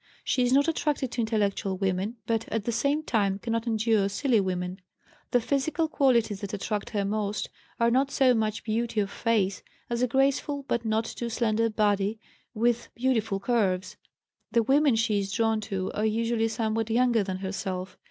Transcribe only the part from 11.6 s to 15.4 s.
body with beautiful curves. The women she is